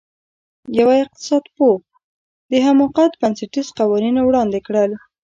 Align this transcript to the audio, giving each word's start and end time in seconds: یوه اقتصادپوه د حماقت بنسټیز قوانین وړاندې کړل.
یوه 0.79 0.95
اقتصادپوه 1.03 1.73
د 2.51 2.53
حماقت 2.65 3.11
بنسټیز 3.21 3.67
قوانین 3.79 4.15
وړاندې 4.21 4.59
کړل. 4.67 4.91